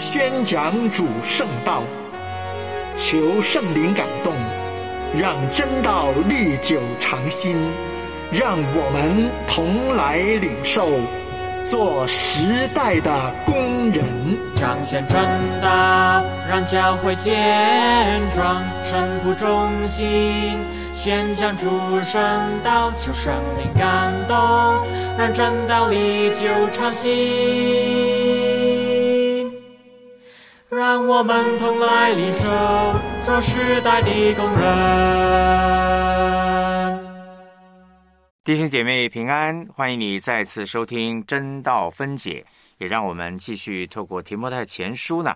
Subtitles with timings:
[0.00, 1.82] 宣讲主圣道，
[2.96, 4.32] 求圣灵感动，
[5.14, 7.54] 让真道历久长新，
[8.32, 10.88] 让我们同来领受，
[11.66, 13.12] 做时代的
[13.44, 14.02] 工人，
[14.58, 15.20] 彰显真
[15.60, 20.56] 道，让教会健壮，神仆忠心。
[20.96, 21.68] 宣讲主
[22.00, 22.22] 圣
[22.64, 24.82] 道，求圣灵感动，
[25.18, 28.49] 让真道历久长新。
[30.70, 32.48] 让我们同来领受，
[33.26, 34.70] 这时代的工人。
[38.44, 42.46] 弟兄姐妹平安，欢迎你再次收听真道分解，
[42.78, 45.34] 也让我们继续透过提摩太前书呢，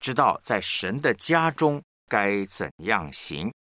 [0.00, 3.52] 知道在神的家中该怎样行。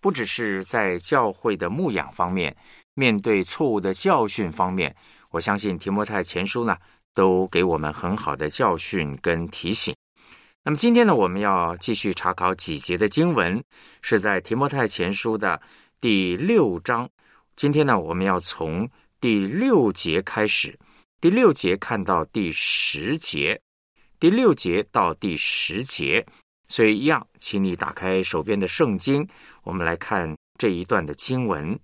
[0.00, 2.56] 不只是在教会的牧养方面，
[2.94, 4.94] 面对错误的教训方面，
[5.30, 6.76] 我相信提摩太前书呢，
[7.12, 9.92] 都给我们很好的教训跟提醒。
[10.68, 13.64] 那么今天呢，我们要继续查考几节的经文，
[14.02, 15.58] 是在提摩太前书的
[15.98, 17.08] 第六章。
[17.56, 18.86] 今天呢，我们要从
[19.18, 20.78] 第六节开始，
[21.22, 23.58] 第六节看到第十节，
[24.20, 26.26] 第六节到第十节。
[26.68, 29.26] 所以一样，请你打开手边的圣经，
[29.62, 31.74] 我们来看这一段的经文，《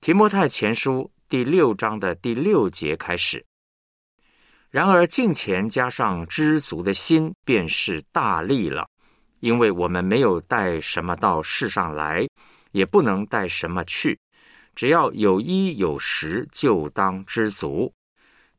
[0.00, 3.44] 提摩太前书》第六章的第六节开始。
[4.70, 8.86] 然而敬前加上知足的心，便是大利了，
[9.40, 12.28] 因为我们没有带什么到世上来，
[12.72, 14.18] 也不能带什么去，
[14.74, 17.90] 只要有衣有食，就当知足。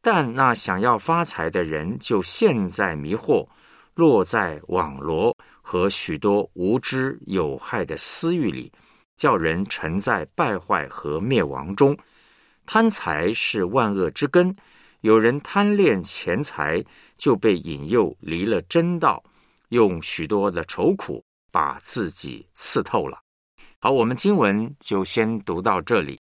[0.02, 3.48] 但那想要发财的人，就陷在迷惑。
[3.96, 8.72] 落在网罗和许多无知有害的私欲里，
[9.18, 11.98] 叫人沉在败坏和灭亡中。
[12.66, 14.56] 贪财是万恶之根，
[15.02, 16.84] 有人贪恋钱财，
[17.18, 19.24] 就被引诱离了真道，
[19.70, 23.20] 用许多的愁苦把自己刺透了。
[23.80, 26.20] 好，我们经文就先读到这里。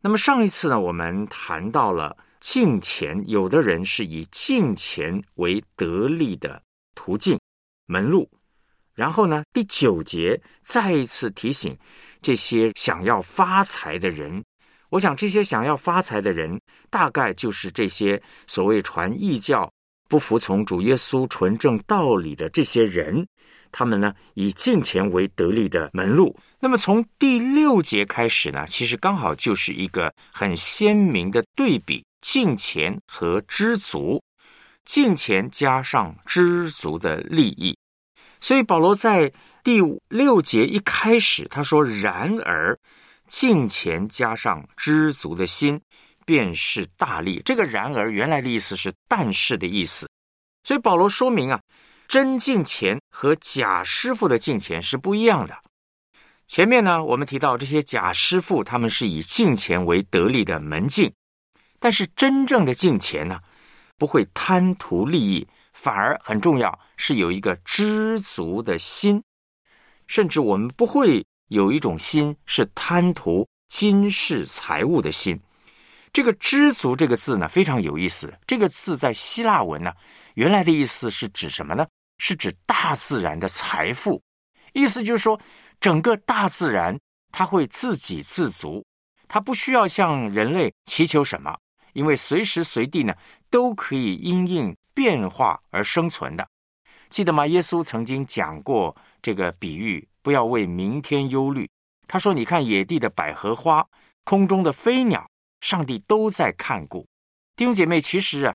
[0.00, 6.62] 那么上一次呢，我们谈到了敬钱，有的人是以敬钱为得利的。
[6.96, 7.38] 途径、
[7.86, 8.30] 门路，
[8.94, 9.42] 然后呢？
[9.52, 11.76] 第九节再一次提醒
[12.22, 14.44] 这些想要发财的人。
[14.94, 19.68] 我想，这些想要发财的人，大概就是这些所谓传异教、
[20.08, 23.26] 不服从主耶稣纯正道理的这些人。
[23.72, 26.38] 他们呢，以金钱为得利的门路。
[26.60, 34.22] 那么，从第六节开始呢，其实刚好就是一个很鲜明的对比：金钱和知足。
[34.84, 37.76] 金钱加上知足的利益，
[38.40, 39.32] 所以保罗在
[39.64, 42.78] 第六节一开始他说：“然而
[43.26, 45.80] 敬钱加上知足的心，
[46.24, 50.08] 便是大利。”这个“然而”原来的意思是“但是”的意思。
[50.62, 51.60] 所以保罗说明啊，
[52.08, 55.56] 真敬钱和假师傅的敬钱是不一样的。
[56.46, 61.12] 前面呢，我们提到这些假师傅，他们是以敬钱为得利的门径，
[61.78, 63.40] 但是真正的敬钱呢？
[63.96, 69.22] 不会贪图利益，反而很重要是有一个知足的心，
[70.06, 75.38] 甚至我们不会有一种心是贪图金世财物的心。
[76.12, 78.32] 这个“知足”这个字呢，非常有意思。
[78.46, 79.92] 这个字在希腊文呢，
[80.34, 81.86] 原来的意思是指什么呢？
[82.18, 84.22] 是指大自然的财富，
[84.72, 85.38] 意思就是说，
[85.80, 86.96] 整个大自然
[87.32, 88.84] 它会自给自足，
[89.26, 91.52] 它不需要向人类祈求什么。
[91.94, 93.12] 因为随时随地呢，
[93.50, 96.48] 都可以因应变化而生存的，
[97.08, 97.44] 记得吗？
[97.48, 101.68] 耶稣曾经讲过这个比喻，不要为明天忧虑。
[102.08, 103.86] 他说：“你看野地的百合花，
[104.24, 105.30] 空中的飞鸟，
[105.60, 107.06] 上帝都在看顾。”
[107.56, 108.54] 弟兄姐妹，其实啊，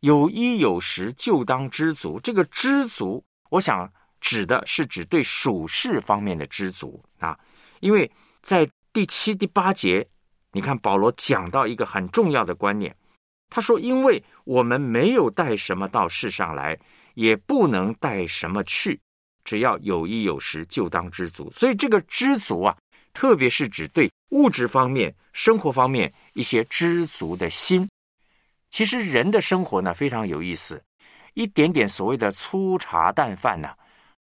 [0.00, 2.18] 有衣有食就当知足。
[2.20, 3.88] 这个知足，我想
[4.20, 7.38] 指的是指对属世方面的知足啊，
[7.80, 10.08] 因为在第七、第八节。
[10.52, 12.96] 你看，保罗讲到一个很重要的观念，
[13.48, 16.76] 他说：“因为我们没有带什么到世上来，
[17.14, 19.00] 也不能带什么去，
[19.50, 22.76] 只要有衣有食，就当知足。”所以，这个知足啊，
[23.12, 27.88] 特别是指对物质方面、生活方面一些知足的心。
[28.70, 30.80] 其实，人的生活呢非常有意思，
[31.34, 33.74] 一点点所谓的粗茶淡饭呢，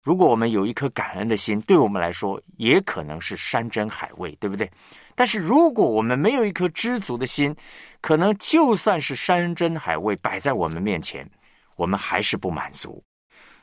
[0.03, 4.71] 如果我们有一颗感恩的心，对我们来说也可能是山珍海味，对不对？
[5.15, 7.55] 但是如果我们没有一颗知足的心，
[8.01, 11.31] 可能就算是山珍海味摆在我们面前，
[11.77, 13.05] 我们还是不满足。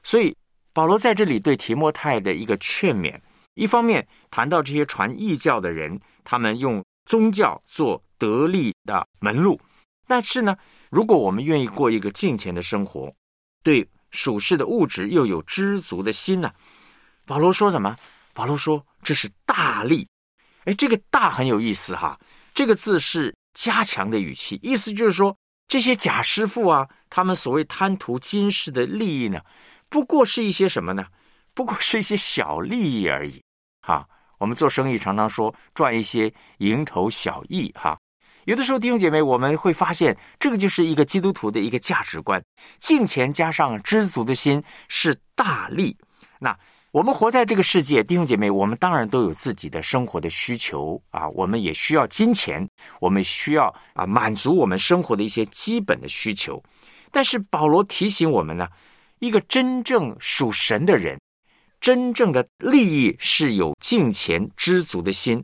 [0.04, 0.38] 所以
[0.76, 3.18] 保罗在这里对提摩太的一个劝勉，
[3.54, 9.58] 一方面谈到这些传异教的人，他们用宗教做得力的门路，
[10.06, 10.58] 但是呢，
[10.90, 13.10] 如果我们愿意过一个敬虔的生活，
[13.64, 16.52] 对属世的物质又有知足的心呢？
[17.26, 17.96] 保罗说什么？
[18.34, 20.06] 保罗说这是大力。
[20.66, 22.20] 哎，这个“大”很有意思哈，
[22.54, 25.34] 这个字是加强的语气，意思就是说
[25.70, 29.40] 这些假师傅啊，他们所谓贪图今世的利益呢。
[29.96, 31.06] 不过是一些什么呢？
[31.54, 33.42] 不过是一些小利益而已，
[33.82, 34.06] 哈。
[34.40, 37.98] 我们做生意常常说赚一些蝇头小利，哈。
[38.44, 42.44] 有的时候弟兄姐妹，我们会发现这个就是一个基督徒的一个价值观：
[42.78, 45.96] 敬钱加上知足的心是大利。
[46.40, 46.60] 那
[46.92, 52.68] 我们活在这个世界，弟兄姐妹，我们当然都有自己的生活的需求啊，我们也需要金钱，
[53.00, 56.62] 我们需要啊满足我们生活的一些基本的需求。
[57.14, 58.68] 但是保罗提醒我们呢。
[59.20, 61.20] 一个真正属神的人，
[61.80, 65.44] 真正的利益是有敬虔知足的心，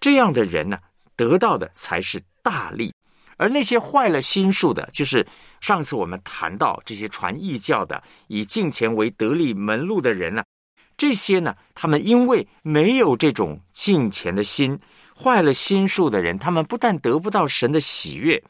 [0.00, 0.78] 这样的人呢，
[1.16, 2.92] 得到的才是大利。
[3.36, 5.26] 而那些坏了心术的，就是
[5.60, 10.44] 上次我们谈到这些传异教的，以敬虔为得利门路的人呢，
[10.96, 14.78] 这些呢，他们因为没有这种敬虔的心，
[15.20, 18.40] 坏了心术的人，他们不但得不到神的喜悦，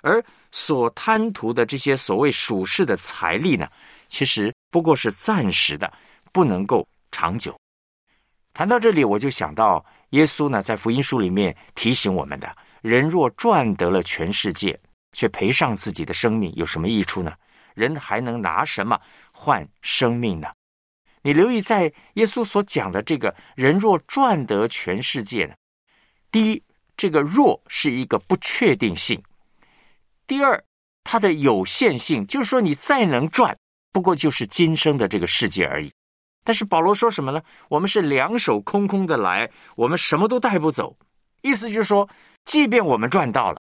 [0.00, 3.68] 而所贪图的这些所谓属世的财力呢。
[4.10, 5.90] 其实不过是暂时的，
[6.32, 7.58] 不能够长久。
[8.52, 14.78] 谈到这里，我就想到耶稣呢，在福音书里面提醒我们的：人若赚得了全世界，
[15.12, 17.32] 却赔上自己的生命，有什么益处呢？
[17.74, 19.00] 人还能拿什么
[19.32, 20.48] 换生命呢？
[21.22, 25.54] 你留意，在耶稣所讲的这个人若赚得全世界呢，
[26.32, 26.62] 第一，
[26.96, 29.20] 这个“若”是一个不确定性；
[30.26, 30.64] 第二，
[31.04, 33.56] 它的有限性，就是说你再能赚。
[33.92, 35.92] 不过就是今生的这个世界而已，
[36.44, 37.42] 但是保罗说什么呢？
[37.68, 40.96] 我们是两手空空的来，我们什么都带不走。
[41.42, 42.08] 意思就是说，
[42.44, 43.60] 即便我们赚到了，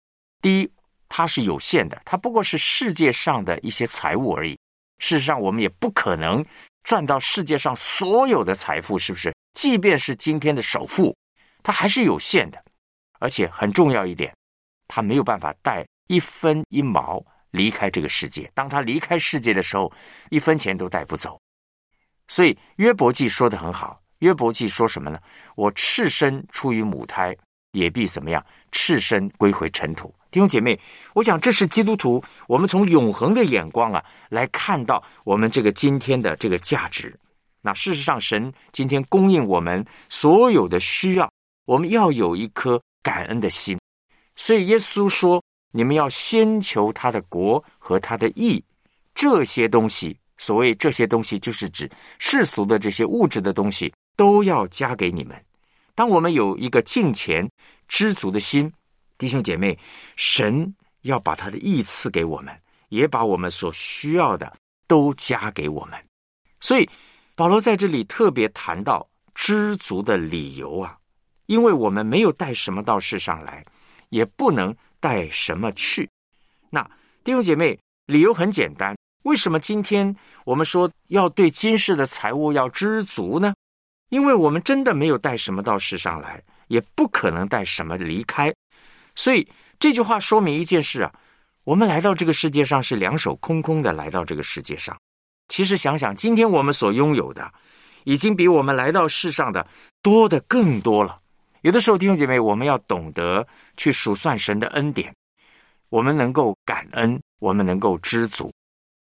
[0.43, 0.71] 第一，
[1.09, 4.59] 它是有限的，它不过是世界上的一些财物而已。
[4.99, 6.45] 事实上，我们也不可能
[6.83, 9.35] 赚到世界上所有的财富，是不是？
[9.55, 11.17] 即便是今天的首富，
[11.63, 12.63] 它还是有限的，
[13.19, 14.35] 而且很重要一点，
[14.87, 17.25] 它没有办法带一分一毛。
[17.51, 19.93] 离开这个世界，当他离开世界的时候，
[20.31, 21.41] 一分钱都带不走。
[22.29, 25.19] 所以约伯记说的很好，约伯记说什么呢？
[25.57, 27.37] 我赤身出于母胎，
[27.73, 28.45] 也必怎么样？
[28.71, 30.15] 赤身归回尘土。
[30.31, 30.79] 弟兄姐妹，
[31.13, 37.19] 我想这是基督徒，我们从永恒的眼光啊来看到我们这个今天的这个价值。
[37.61, 41.29] 那事实上，神今天供应我们所有的需要，
[41.65, 43.77] 我们要有一颗感恩的心。
[44.37, 45.40] 所以耶稣说。
[45.73, 48.63] 你们要先求他的国和他的义，
[49.15, 51.89] 这些东西，所谓这些东西，就是指
[52.19, 55.41] 世俗的这些物质的东西，都要加给你们。
[55.95, 57.49] 当我们有一个敬虔、
[57.87, 58.73] 知足的心，
[59.17, 59.79] 弟兄姐妹，
[60.17, 62.53] 神要把他的义赐给我们，
[62.89, 64.53] 也把我们所需要的
[64.89, 65.97] 都加给我们。
[66.59, 66.89] 所以
[67.37, 70.97] 保罗在这里特别谈到知足的理由啊，
[71.47, 73.65] 因为我们没有带什么到世上来，
[74.09, 74.75] 也不能。
[75.01, 76.09] 带什么去？
[76.71, 76.89] 那
[77.25, 78.97] 弟兄姐妹，理由很简单。
[79.25, 80.15] 为什么今天
[80.45, 83.55] 我们说要对今世的财物要知足呢？
[84.09, 88.53] 因为我们真的没有带什么到世上来，也不可能带什么离开。
[89.15, 89.47] 所以
[89.79, 91.13] 这句话说明一件事啊：
[91.65, 94.99] 我们来到这个世界上是两手空空的来到这个世界上。
[95.49, 97.53] 其实想想，今天我们所拥有的，
[98.05, 99.67] 已经比我们来到世上的
[100.03, 101.21] 多的更多了。
[101.63, 105.15] 有的时候，弟兄姐妹，我们要懂得去数算神的恩典，
[105.91, 108.51] 我们能够感恩，我们能够知足。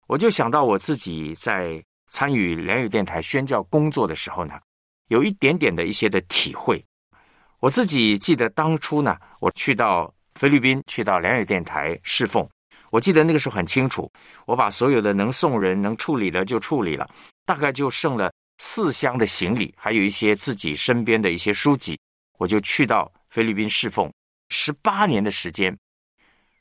[0.06, 4.54] 我就想到我自己在参与良友电台宣教工作的时候呢，
[5.08, 6.84] 有一点点的一些的体会。
[7.58, 12.48] 我自己记得当初呢，我去到菲律宾，去到良友电台侍奉，
[12.90, 14.08] 我记得那个时候很清楚，
[14.46, 17.08] 我把所有的能送人、能处理的就处理了，
[17.44, 21.98] 大概就剩了四箱的行李，还有一些自己身边的一些书籍。
[22.38, 24.12] 我就去到菲律宾侍奉
[24.48, 25.76] 十八年的时间，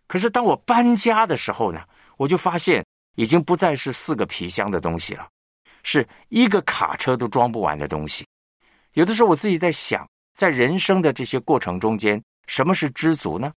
[0.07, 1.83] 可是当我搬家的时候呢，
[2.17, 5.27] 我就发现已经不再是四个皮箱的东西了，
[5.83, 8.25] 是一个卡车都装不完的东西。
[8.93, 13.51] 有的时候我自己在想，在人生的这些过程中间，什么是知足呢？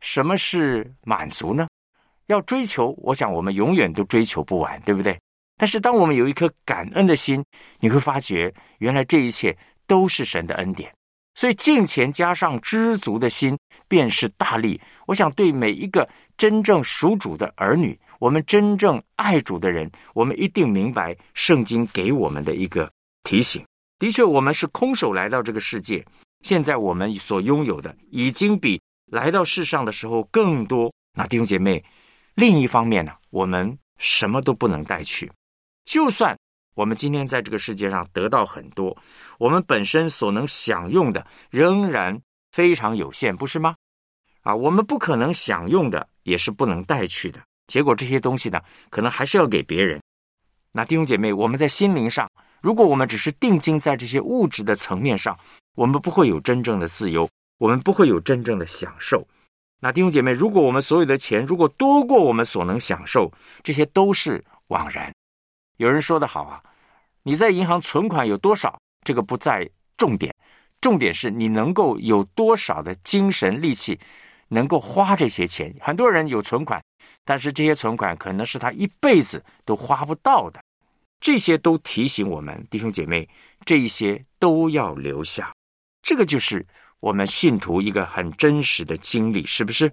[0.00, 1.68] 什么是满足呢？
[2.26, 5.20] 要追求，我想我们永远都追求不完，对不对？
[5.56, 7.44] 但是当我们有一颗感恩的心，
[7.80, 10.90] 你会发觉，原来这一切都是神的恩典。
[11.40, 14.78] 所以敬虔加上知足的心，便是大力。
[15.06, 16.06] 我想对每一个
[16.36, 22.92] 真正属主的儿女，我们真正爱主的人，我们一定明白圣经给我们的一个
[23.24, 23.64] 提醒。
[23.98, 26.04] 的确，我们是空手来到这个世界，
[26.42, 28.78] 现在我们所拥有的已经比
[29.10, 30.92] 来到世上的时候更多。
[31.16, 31.82] 那弟兄姐妹，
[32.34, 35.32] 另一方面呢，我们什么都不能带去，
[35.86, 36.36] 就算。
[36.80, 38.96] 我们今天在这个世界上得到很多，
[39.38, 42.18] 我们本身所能享用的仍然
[42.52, 43.76] 非常有限，不是吗？
[44.40, 47.38] 啊，我们不可能享用的也是不能带去的。
[47.66, 48.58] 结果这些东西呢，
[48.88, 50.00] 可能还是要给别人。
[50.72, 52.26] 那弟兄姐妹，我们在心灵上，
[52.62, 55.38] 如果我们只是定睛在这些物质的层面上，
[55.76, 59.28] 我们不会有真正的自由，我们不会有真正的享受。
[59.80, 63.30] 那弟兄姐妹，如果我们所有的钱如果多过我们所能享受，
[63.62, 65.12] 这些都是枉然。
[65.76, 66.62] 有人说的好啊，
[67.22, 68.80] 你在银行存款有多少？
[69.04, 70.34] 这个不在重点，
[70.80, 73.98] 重点是你能够有多少的精神力气，
[74.48, 75.74] 能够花这些钱。
[75.80, 76.82] 很多人有存款，
[77.24, 80.60] 但是这些存款可能是他一辈子都花不到的。
[81.20, 83.28] 这些都提醒我们弟兄姐妹，
[83.66, 85.52] 这一些都要留下。
[86.02, 86.66] 这个就是
[87.00, 89.92] 我们信徒一个很真实的经历，是不是？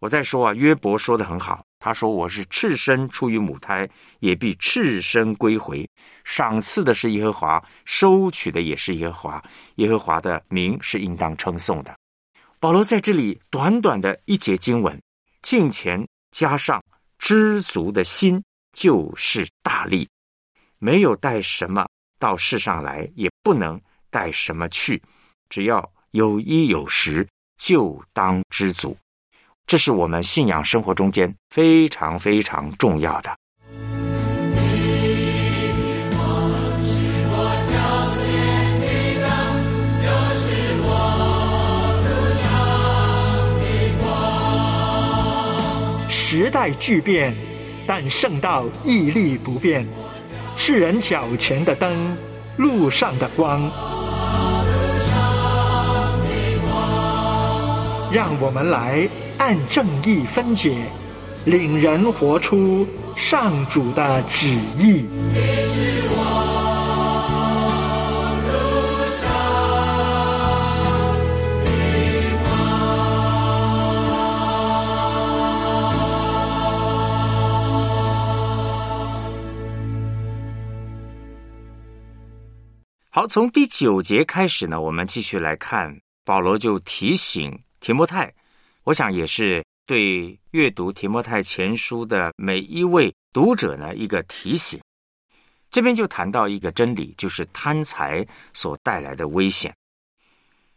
[0.00, 1.64] 我在说啊，约伯说的很好。
[1.80, 5.88] 他说：“我是赤身出于母胎，也必赤身归回。
[6.24, 9.44] 赏赐的是耶和华，收取的也是耶和华。
[9.76, 11.96] 耶和华的名是应当称颂的。”
[12.60, 15.00] 保罗在这里短短的一节经文，
[15.42, 16.82] 敬前加上
[17.16, 18.42] 知足的心，
[18.72, 20.08] 就是大力。
[20.78, 21.86] 没有带什么
[22.18, 23.80] 到世上来，也不能
[24.10, 25.00] 带什么去。
[25.48, 28.96] 只要有衣有食，就当知足。
[29.68, 33.30] 这是我们信仰生活中间非常非常重要的。
[46.08, 47.34] 时代巨变，
[47.86, 49.86] 但圣道屹立不变。
[50.56, 52.16] 世人脚前的灯，
[52.56, 53.60] 路上的光。
[58.10, 59.06] 让我们来。
[59.38, 60.76] 按正义分解，
[61.46, 65.06] 领人活出上主的旨意。
[83.10, 88.32] 好，从第九节开始呢，我们继续来看保罗就提醒提摩太。
[88.88, 94.80] 我想也是对阅读提摩太前书的每一位读者呢一个提醒。
[95.70, 99.74] 这边就谈到一个真理，就是贪财所带来的危险。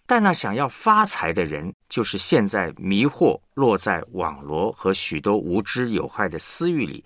[0.05, 7.01] 但那想要发财的人，就是现在迷惑落在网罗和许多无知有害的私欲里，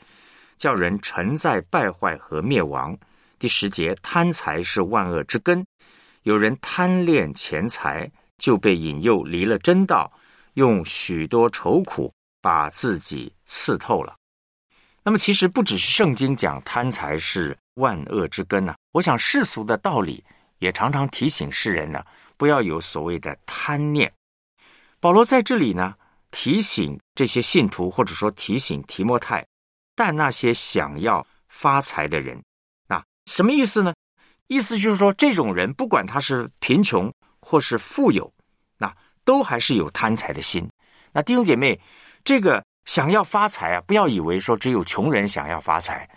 [0.57, 2.97] 叫人沉在败坏和灭亡。
[3.37, 5.63] 第十节，贪财是万恶之根。
[6.23, 10.11] 有人贪恋钱财，就被引诱离了真道。
[10.55, 14.13] 用许多愁苦把自己刺透了。
[15.03, 18.75] 那么，其实不只是圣经讲贪财是万恶之根呢。
[18.91, 20.23] 我想世俗的道理
[20.59, 22.03] 也常常提醒世人呢，
[22.37, 24.11] 不要有所谓的贪念。
[24.99, 25.93] 保罗在这里呢，
[26.31, 29.45] 提醒这些信徒，或者说提醒提摩太，
[29.95, 32.43] 但那些想要发财的人，
[32.87, 33.93] 那什么意思呢？
[34.47, 38.31] 意思就是说，这种人不管他是贫穷或是富有。
[39.25, 40.69] 都还是有贪财的心，
[41.11, 41.77] 那弟兄姐妹，
[42.23, 46.07] 这个想要发财啊，不要以为说只有穷人想要发财。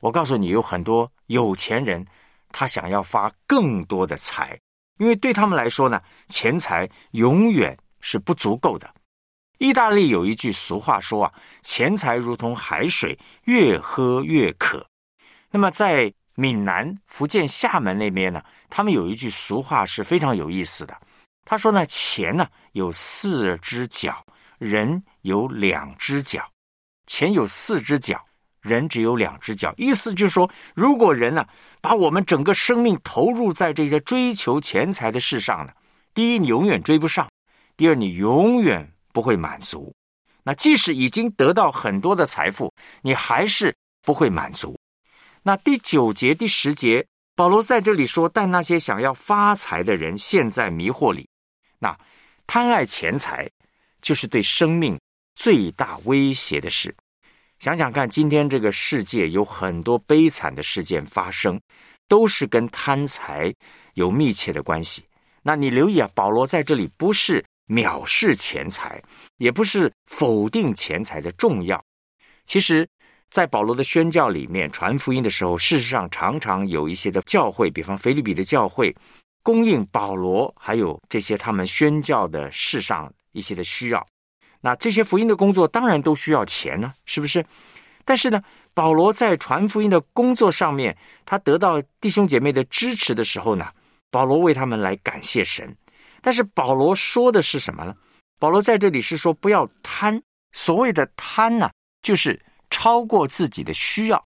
[0.00, 2.04] 我告诉你，有很多有钱人，
[2.50, 4.58] 他想要发更多的财，
[4.98, 8.92] 因为对他们来说呢，钱财永远是不足够的。
[9.58, 14.86] 意大利有一句俗话说啊，钱财如同海水，越喝越渴。
[15.50, 20.96] 那么在闽南、福建、厦门那边呢，他们有一句俗话是非常有意思的。
[21.50, 24.22] 他说呢，钱呢有四只脚，
[24.58, 26.46] 人有两只脚。
[27.06, 28.22] 钱有四只脚，
[28.60, 29.72] 人只有两只脚。
[29.78, 31.46] 意思就是说，如果人呢
[31.80, 35.72] 把我们整个生命投入在这些追求钱财的事上呢，
[36.12, 37.26] 第一你永远追不上，
[37.78, 39.90] 第二你永远不会满足。
[40.42, 44.78] 那即使已经得到很多的财富，你还是不会满足。
[45.42, 51.26] 那第九节、第十节，保罗在这里说：“但那些想要发财的人，陷在迷惑里。”
[51.78, 51.96] 那
[52.46, 53.48] 贪爱钱财，
[54.00, 54.98] 就是对生命
[55.34, 56.94] 最大威胁的事。
[57.58, 61.60] 想想看，今天这个世界有很多悲惨的事件发生，
[62.06, 63.52] 都是跟贪财
[63.94, 65.04] 有密切的关系。
[65.42, 69.02] 那你留意啊，保罗在这里不是藐视钱财，
[69.38, 71.82] 也不是否定钱财的重要。
[72.44, 72.88] 其实，
[73.28, 78.94] 在保罗的宣教里面，传福音的时候，事实上常常有一些的教会，比方腓利比的教会，
[79.42, 84.06] 供应保罗还有这些他们宣教的事上一些的需要。
[84.60, 87.44] 那这些福音的工作当然都需要钱呢，是不是？
[88.04, 88.42] 但是呢，
[88.74, 93.70] 保罗在传福音的工作上面，他得到弟兄姐妹的支持的时候呢，
[94.10, 95.76] 保罗为他们来感谢神。
[96.20, 97.94] 但是保罗说的是什么呢？
[98.38, 100.20] 保罗在这里是说不要贪。
[100.52, 101.70] 所谓的贪呢，
[102.02, 102.40] 就是
[102.70, 104.24] 超过自己的需要，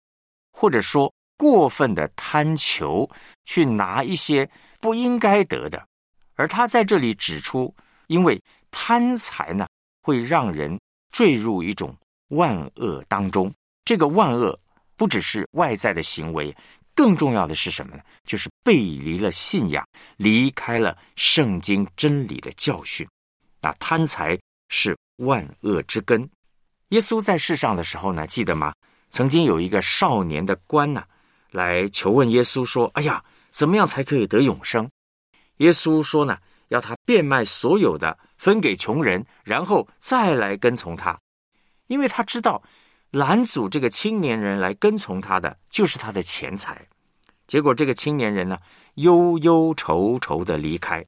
[0.54, 3.10] 或者说过分的贪求，
[3.46, 4.48] 去拿一些
[4.82, 5.88] 不应该得的。
[6.34, 7.74] 而他在这里指出，
[8.08, 9.66] 因为贪财呢。
[10.04, 10.80] 会让人
[11.12, 11.96] 坠入一种
[12.30, 13.54] 万恶当中。
[13.86, 14.60] 这个万恶
[14.96, 16.52] 不只是外在的行为，
[16.96, 18.02] 更重要的是什么呢？
[18.24, 23.08] 就是背离了信仰，离开了圣经真理的教训。
[23.62, 24.36] 那贪财
[24.70, 26.28] 是万恶之根。
[26.90, 28.74] 耶稣在世上的时候呢，记得吗？
[29.12, 31.04] 曾经有一个少年的官呢，
[31.52, 34.90] 来求问耶稣说：“哎呀，怎么样才可以得永生？”
[35.58, 36.40] 耶稣说呢，
[36.70, 38.18] 要他变卖所有的。
[38.42, 41.20] 分给穷人，然后再来跟从他，
[41.86, 42.64] 因为他知道
[43.12, 46.88] 拦阻这个青年人来跟从他的就是他的钱财。
[47.46, 48.58] 结果这个青年人呢，
[48.96, 51.06] 忧忧愁愁的离开。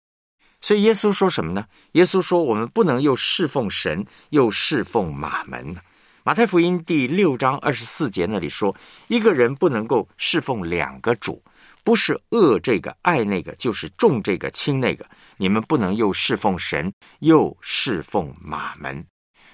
[0.62, 1.66] 所以耶稣说什么呢？
[1.94, 5.76] 耶稣说：“我们不能又侍奉神，又侍奉马门。”
[6.24, 8.76] 马太福音第六章二十四节那里说
[9.10, 11.42] ：“一个人不能够侍奉两个主。”
[11.84, 15.06] 不是恶这个爱那个，就是重这个轻那个。
[15.38, 19.06] 你们不能又侍奉神，又侍奉马门。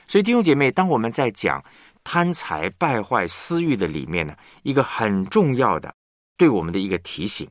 [0.07, 1.63] 所以弟兄姐妹，当我们在讲
[2.03, 5.93] 贪财败坏私欲的里面呢，一个很重要的
[6.37, 7.49] 对我们的一个提醒：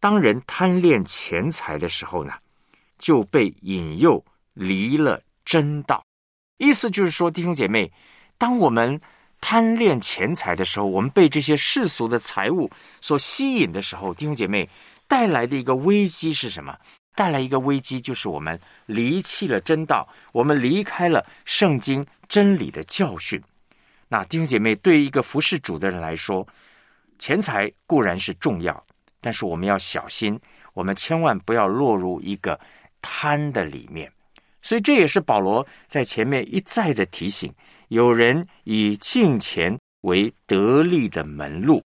[0.00, 2.32] 当人贪恋钱财的时候呢，
[2.98, 6.04] 就被引诱离了真道。
[6.58, 7.92] 意思就是说，弟兄姐妹，
[8.36, 9.00] 当我们
[9.40, 12.70] 贪恋钱财的时候，我们被这些世俗的财物
[13.00, 14.68] 所吸引的时候，弟兄姐妹
[15.06, 16.76] 带来的一个危机是什么？
[17.14, 23.42] 带来一个危机就是我们离弃了真道，我们离开了圣经真理的教训。
[24.08, 26.46] 那弟兄姐妹，对于一个服侍主的人来说，
[27.18, 28.84] 钱财固然是重要，
[29.20, 30.38] 但是我们要小心，
[30.74, 32.58] 我们千万不要落入一个
[33.02, 34.10] 贪的里面。
[34.62, 37.52] 所以这也是保罗在前面一再的提醒。
[37.88, 41.82] 有人以敬钱为得利的门路，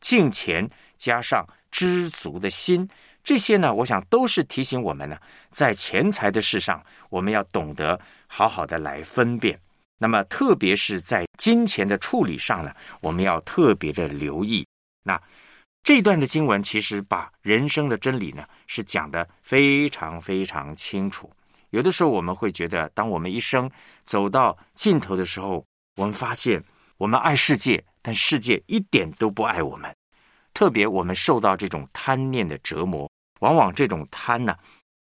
[0.00, 2.88] 敬钱加上知足的心，
[3.24, 5.18] 这些呢，我想都是提醒我们呢，
[5.50, 9.58] 在钱财的事上，我们要懂得好好的来分辨。
[10.00, 14.66] 那么，特别是在金钱的处理上呢，我们要特别的留意。
[15.02, 15.20] 那
[15.82, 21.30] 这段的经文其实把人生的真理呢，是讲的非常非常清楚。
[21.70, 23.70] 有的时候我们会觉得，当我们一生
[24.08, 25.62] 走到尽头的时候，
[25.96, 26.64] 我们发现
[26.96, 29.94] 我们爱世界，但世界一点都不爱我们。
[30.54, 34.56] 特别我们受到这种贪念的折磨，往往这种贪呢，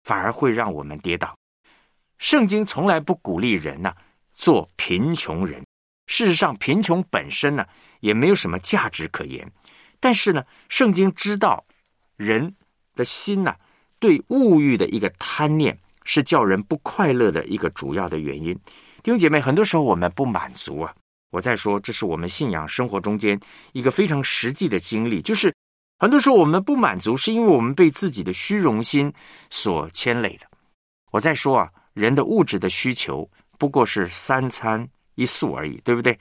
[0.05, 1.37] 反而会让我们跌倒。
[2.17, 3.93] 圣经从来不鼓励人呢
[4.33, 5.63] 做贫穷人。
[6.07, 7.63] 事实上，贫穷本身呢
[7.99, 9.47] 也没有什么价值可言。
[9.99, 11.63] 但是呢，圣经知道
[12.15, 12.55] 人
[12.95, 13.55] 的心呢
[13.99, 15.77] 对物欲的一个贪念。
[16.07, 18.55] 是叫人不快乐的一个主要的原因，
[19.05, 20.91] 弟兄姐妹，很多时候我们不满足啊。
[21.29, 23.39] 我在说，这是我们信仰生活中间
[23.71, 25.53] 一个非常实际的经历，就是
[25.99, 29.13] 很多时候我们不满足，是因为我们被自己的虚荣心
[29.51, 30.47] 所牵累的。
[31.11, 36.17] 我在说啊，人的物质的需求不过是三餐一宿而已，对不对？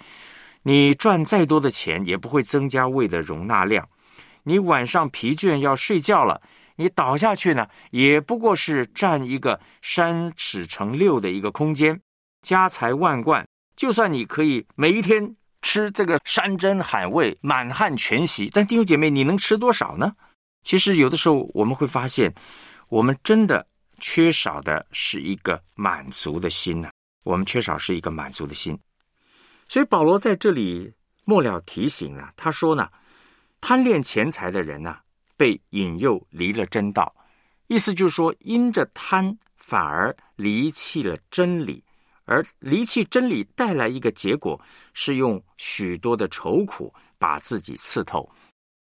[0.63, 3.89] 你赚再多的钱，也不会增加胃的容纳量。
[4.43, 6.43] 你晚上疲倦要睡觉了。
[6.77, 11.99] 你倒下去呢，也不过是占一个三尺乘六的一个空间，
[12.45, 20.15] 家财万贯，就算你可以每一天吃这个山珍海味，满汉全席，但弟兄姐妹，你能吃多少呢？
[20.63, 22.33] 其实有的时候我们会发现，
[22.89, 23.67] 我们真的
[23.99, 26.91] 缺少的是一个满足的心呢。
[27.25, 28.79] 我们缺少是一个满足的心，
[29.69, 30.93] 所以保罗在这里
[31.25, 32.89] 末了提醒啊，他说呢，
[33.61, 34.99] 贪恋钱财的人呢。
[35.37, 37.13] 被引诱离了真道，
[37.67, 41.83] 意思就是说，因着贪，反而离弃了真理，
[42.25, 44.61] 而离弃真理带来一个结果，
[44.93, 48.31] 是用许多的愁苦把自己刺透。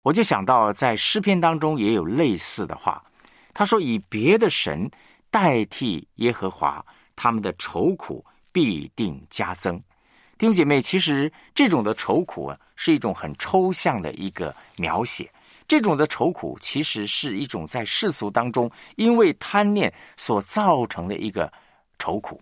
[0.04, 3.04] 我就想到，在诗篇当中也有类似的话，
[3.54, 4.90] 他说：“以别的神
[5.30, 9.82] 代替耶和华，他们的愁苦必定加增。”
[10.38, 15.30] 弟兄姐妹，其实这种的愁苦啊，是一种很抽象的一个描写。
[15.68, 21.52] 这种的愁苦，其实是一种在世俗当中因为贪念所造成的一个
[22.00, 22.42] 愁苦。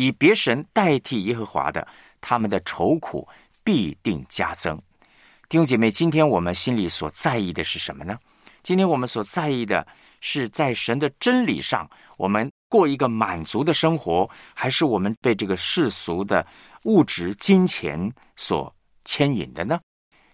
[0.00, 1.86] 以别神代替耶和华的，
[2.22, 3.28] 他们的愁苦
[3.62, 4.80] 必定加增。
[5.46, 8.18] 弟兄姐妹，今天我们心里所在意的是什么呢？
[8.62, 9.86] 今天我们所在意的
[10.22, 11.86] 是在神的真理上，
[12.16, 16.46] 我们过一个满足的生活，还是我们被这个世俗的
[16.84, 19.78] 物质金钱所牵引的呢？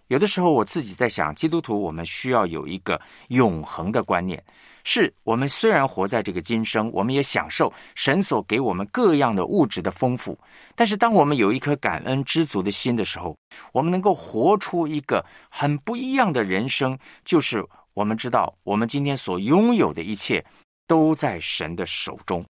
[0.08, 4.40] 有的时候，我自己在想，基督徒我们需要有一个永恒的观念：
[4.84, 10.38] 是我们虽然活在这个今生，我们也享受神所给我们各样的物质的丰富。
[10.76, 13.36] 但是，当我们有一颗感恩知足的心的时候，
[13.72, 16.96] 我们能够活出一个很不一样的人生。
[17.24, 20.44] 就是我们知道，我们今天所拥有的一切
[20.86, 22.44] 都在神的手中。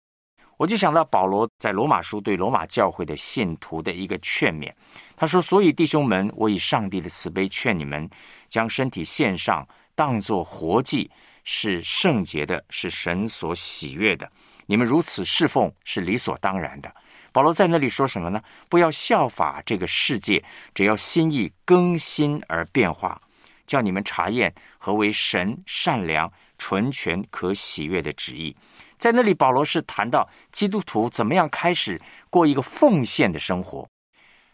[0.57, 4.71] 我就想到保罗在罗马书对罗马教会的信徒的一个劝勉。
[5.15, 8.09] 他说：“所以弟兄们，我以上帝的慈悲劝你们，
[8.49, 11.09] 将身体献上，当作活祭，
[11.43, 14.29] 是圣洁的，是神所喜悦的。
[14.65, 16.93] 你们如此侍奉，是理所当然的。”
[17.31, 18.39] 保罗在那里说什么呢？
[18.69, 20.43] 不要效法这个世界，
[20.75, 23.19] 只要心意更新而变化，
[23.65, 28.55] 叫你们查验何为神善良、纯全、可喜悦的旨意。
[28.99, 31.99] 在那里，保罗是谈到基督徒怎么样开始
[32.29, 33.87] 过一个奉献的生活。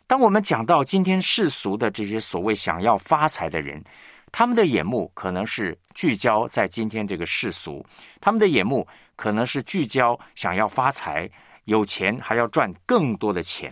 [0.10, 3.80] 当我们讲到今天世俗的这些所谓想要发财的人，
[4.32, 7.86] 他们的眼目可能是聚焦在今天这个世俗，
[8.20, 11.30] 他们的眼目可能是聚焦想要发财、
[11.66, 13.72] 有钱，还要赚更多的钱。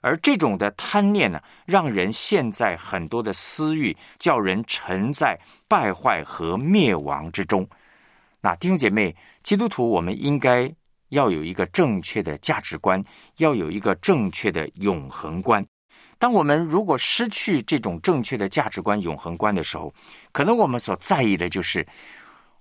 [0.00, 7.68] 而这种的贪念呢，让人陷在很多的私欲，叫人沉在败坏和灭亡之中。
[8.40, 10.72] 那弟兄姐妹，基督徒，我们应该。
[11.14, 13.02] 要有一个正确的价值观，
[13.38, 15.64] 要有一个正确的永恒观。
[16.18, 19.92] 当我们如果失去这种正确的价值观、永恒观的时候，
[20.32, 21.86] 可能我们所在意的就是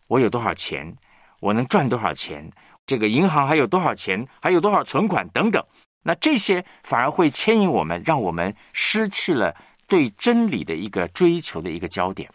[0.07, 0.95] 我有多少钱，
[1.39, 2.49] 我能赚多少钱，
[2.85, 5.63] 这个银行还有多少钱，还有多少存款等等。
[6.03, 9.55] 那这些反而会牵引我们，让我们失去了
[9.87, 12.29] 对真理的一个追求的一个焦点。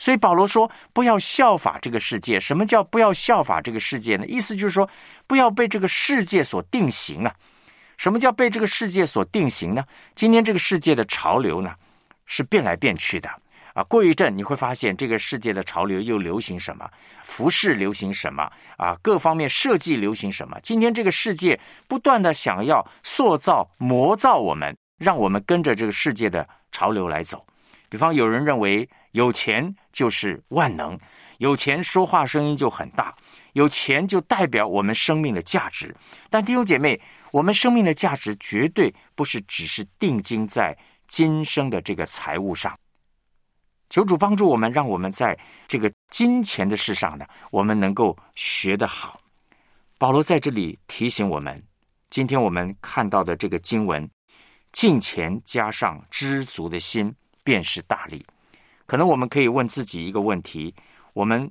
[0.00, 2.40] 所以保罗说：“不要效法这个世界。
[2.40, 4.26] 什么叫不要效法这个世界呢？
[4.26, 4.88] 意思就是说，
[5.26, 7.34] 不要被这个世界所定型啊。
[7.98, 9.84] 什么叫被这个世界所定型呢？
[10.14, 11.74] 今天这个世界的潮流呢，
[12.24, 13.28] 是变来变去的
[13.74, 13.84] 啊。
[13.84, 16.88] 过一阵你会发现，这个世界的潮流又流行什么？
[17.22, 18.50] 服饰流行什么？
[18.78, 20.58] 啊，各方面设计流行什么？
[20.62, 27.44] 今天这个世界不断的想要塑造、磨造我们，让我们跟着这个世界的潮流来走。
[27.90, 30.98] 比方有人认为。”有钱就是万能，
[31.38, 33.14] 有钱说话声音就很大，
[33.54, 35.94] 有钱就代表我们生命的价值。
[36.28, 37.00] 但弟兄姐妹，
[37.32, 40.76] 我们生命的价值绝对不是只是定睛在
[41.08, 42.76] 今生的这个财务上。
[43.88, 49.20] 求主帮助我们，让我们在这个金钱的事上呢，我们能够学得好。
[49.98, 51.60] 保罗在这里提醒我们，
[52.08, 54.08] 今天我们看到的这个经文，
[54.70, 58.24] 敬钱加上知足的心，便是大利。
[58.90, 60.74] 可能我们可以问自己一个问题：
[61.12, 61.48] 我们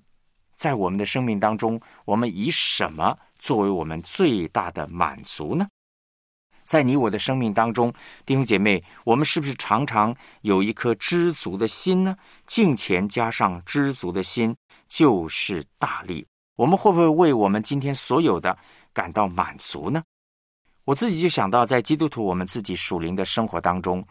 [0.58, 5.66] 在我们的生命当中，我们以什么作为我们最大的满足呢？
[6.66, 7.94] 在你我的生命当中，
[8.26, 12.14] 弟兄姐妹，我们是不是常常有一颗知足的心呢？
[12.46, 14.54] 敬虔加上知足的心，
[14.90, 16.28] 就是大力。
[16.58, 18.58] 我们会不会为我们今天所有的
[18.92, 20.04] 感到满足呢？
[20.84, 24.06] 我自己就想到，在基督徒我们自己属灵的生活当中。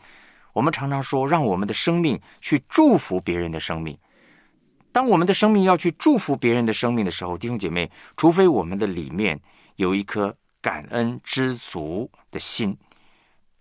[0.58, 3.96] 我们常常说，让我们的生命去祝福别人的生命。
[4.90, 9.40] 当我们的生命要去祝福别人的生命的时候，弟兄姐妹，除非我们的里面
[9.76, 12.76] 有一颗感恩知足的心，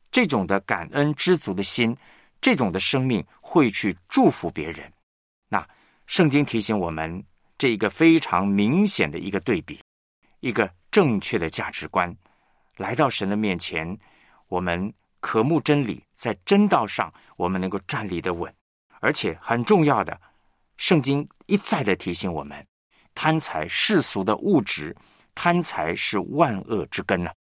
[0.09, 1.95] 这种的感恩知足的心，
[2.41, 4.91] 这种的生命会去祝福别人。
[5.49, 5.63] 那
[6.07, 7.23] 圣经提醒我们，
[7.59, 9.79] 这一个非常明显的一个对比，
[10.39, 12.11] 一个正确的价值观，
[12.77, 13.95] 来到神的面前，
[14.47, 14.91] 我们。
[15.19, 18.53] 渴慕真理，在真道上，我们能够站立的稳，
[18.99, 20.19] 而且很重要的，
[20.77, 22.65] 圣经一再的提醒我们，
[23.13, 24.95] 贪财世俗的物质，
[25.33, 27.31] 贪财是万恶之根呢。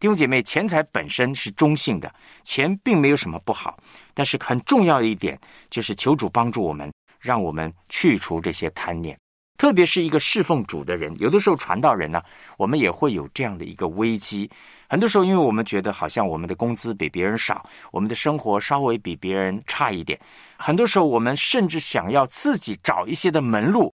[0.00, 3.78] 弟兄姐妹，钱财本身是中性的，钱并没有什么不好，
[4.12, 5.38] 但是很重要的一点
[5.70, 9.18] 就是求主帮助我们，让我们去除这些贪念。
[9.56, 12.22] 特别是一个侍奉主的人，有的时候传道人呢，
[12.58, 14.50] 我们也会有这样的一个危机。
[14.88, 20.18] 很多时候，因为我们觉得好像我们的工资比别人少，我们的生活稍微比别人差一点。
[20.56, 23.92] 很多时候，我们甚至想要自己找一些的门路，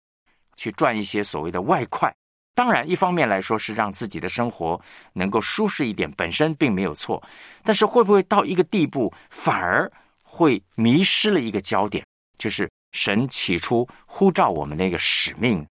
[0.55, 2.13] 去赚一些所谓的外快。
[2.53, 4.79] 当然，一方面来说是让自己的生活
[5.13, 7.21] 能够舒适一点，本身并没有错。
[7.63, 9.91] 但是会不会到一个地步，反而
[10.21, 12.05] 会迷失了一个焦点，
[12.37, 15.67] 就是神起初呼召我们那个使命？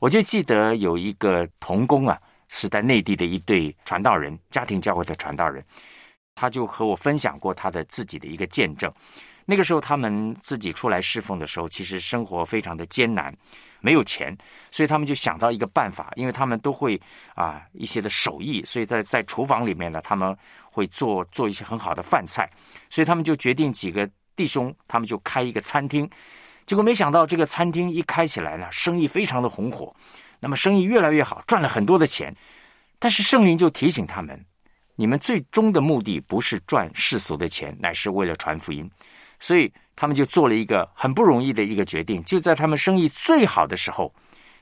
[0.00, 5.64] 我就记得有一个童工啊，是在内地的一对传道人，家庭教会的传道人。
[6.34, 8.92] 他就和我分享过他的自己的一个见证。
[9.44, 13.32] 那个时候，他们自己出来侍奉的时候，其实生活非常的艰难，
[13.80, 14.36] 没有钱，
[14.72, 17.00] 所以他们就想到一个办法，因为他们都会
[17.34, 20.36] 啊一些的手艺，所以在在厨房里面呢，他们
[20.70, 22.50] 会做做一些很好的饭菜，
[22.90, 26.08] 所以他们就决定几个弟兄，他们就开一个餐厅。
[26.68, 29.96] 结果没想到，这个餐厅一开起来呢，生意非常的红火，
[30.38, 32.30] 那么生意越来越好，赚了很多的钱。
[32.98, 34.38] 但是圣灵就提醒他们。
[34.94, 38.86] 你们最终的目的不是赚世俗的钱，乃是为了传福音，
[39.40, 42.22] 所以他们就做了一个很不容易的一个决定。
[42.24, 44.14] 就在他们生意最好的时候，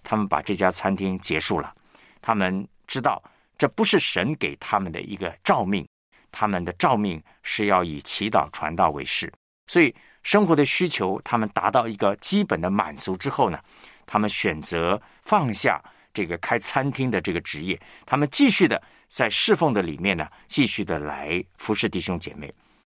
[0.05, 1.75] 他们把这家餐厅结束了。
[2.23, 3.21] 他们知道
[3.59, 5.85] 这不是神给他们的一个召命，
[6.31, 9.33] 他们的召命是要以祈祷传道为事。
[9.67, 9.93] 所以
[10.27, 13.61] 生活的需求，他们达到一个基本的满足之后呢，
[14.07, 15.81] 他们选择放下
[16.13, 18.83] 这个开餐厅的这个职业，他们继续的。
[19.09, 22.53] 在侍奉的里面呢，继续的来服侍弟兄姐妹。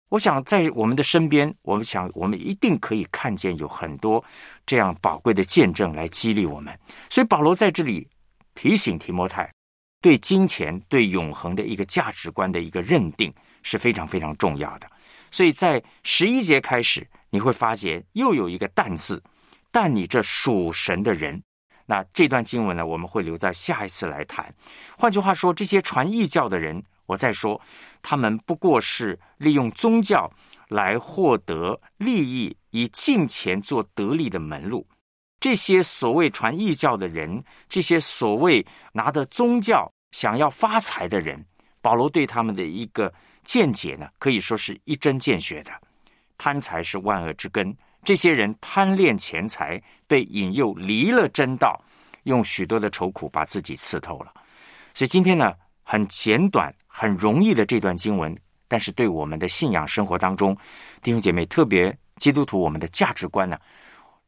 [0.09, 4.25] 我想在我们的身边，我们想我们一定可以看见有很多
[4.65, 6.77] 这样宝贵的见证来激励我们。
[7.11, 8.09] 所以保罗在这里
[8.55, 9.53] 提醒提摩太，
[10.01, 13.31] 对金钱、对永恒的一个价值观的一个认定
[13.63, 14.91] 是非常非常重要的。
[15.31, 19.23] 所以在十一节开始，你会发现又有一个“但”字，
[19.71, 21.43] 但你这属神的人。
[21.87, 24.55] 那这段经文呢，我们会留在下一次来谈。
[24.97, 27.61] 换句话说，这些传异教的人，我再说，
[28.03, 30.31] 他们不过是利用宗教
[30.69, 34.87] 来获得利益，以金钱做得利的门路。
[35.41, 41.43] 这些所谓传异教的人，这些所谓拿的宗教想要发财的人，
[41.81, 43.15] 保罗对他们的一个
[43.45, 45.73] 见解呢，可以说是一针见血的：
[46.39, 47.77] 贪财是万恶之根。
[48.05, 51.79] 这些人贪恋钱财，被引诱离了真道，
[52.23, 54.33] 用许多的愁苦把自己刺透了。
[54.95, 58.35] 所以今天呢，很简短、很容易的这段经文，
[58.69, 60.57] 但是对我们的信仰生活当中，
[61.03, 63.59] 弟兄姐妹，特别基督徒，我们的价值观呢，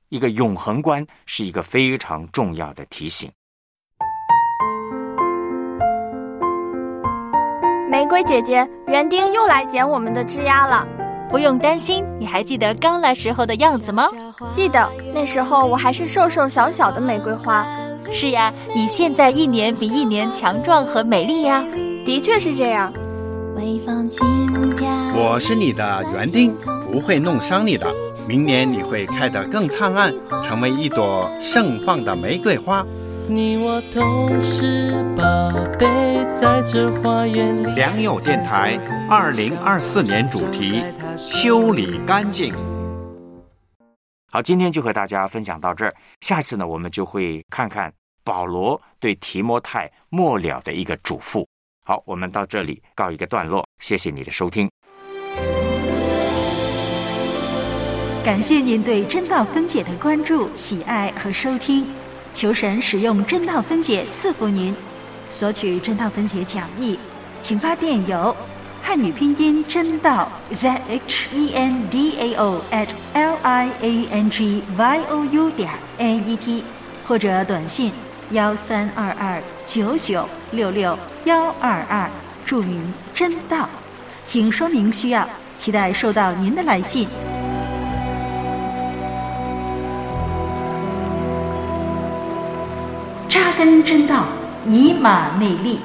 [0.08, 3.30] 一个永恒观，是一个非常重要的提醒。
[7.88, 10.86] 玫瑰姐姐，园丁又来捡我们的枝丫了。
[11.30, 14.08] 不用担心，你还记得刚来时候的样子吗？
[14.50, 17.64] 记得，那时候我还是瘦瘦小小的玫瑰花。
[18.10, 21.64] 是呀，你现在一年比一年强壮和美丽呀。
[22.04, 22.92] 的确是这样。
[25.14, 26.52] 我是你的园丁，
[26.90, 27.86] 不会弄伤你的。
[28.26, 30.12] 明年你会开得更灿烂，
[30.44, 32.84] 成为一朵盛放的玫瑰花。
[33.28, 35.24] 你我都是宝
[35.78, 35.86] 贝，
[36.34, 37.66] 在这花园里。
[37.74, 38.76] 良友电台
[39.08, 40.82] 二零二四年主题：
[41.20, 42.50] 修理干净。
[44.32, 45.94] 好，今天就和大家分享到这儿。
[46.22, 47.92] 下次呢，我们就会看看
[48.24, 51.46] 保罗对提摩太末了的一个嘱咐。
[51.84, 53.68] 好，我们到这里告一个段落。
[53.80, 54.66] 谢谢你的收听。
[58.24, 61.86] 感谢您对真道分解的关注、喜爱和收听。
[62.32, 64.74] 求神使用真道分解赐福您，
[65.28, 66.98] 索取真道分解讲义，
[67.42, 68.34] 请发电邮
[68.82, 75.24] 汉语拼音真道 z h e n d a o at l i a n g y o
[75.24, 76.64] u 点 n e t，
[77.06, 77.92] 或者短信
[78.30, 82.10] 幺三二二九九六六幺二二，
[82.44, 83.68] 注明真道，
[84.24, 87.06] 请说明需要，期待收到您的来信。
[93.28, 94.24] 扎根真道，
[94.66, 95.78] 以马内利。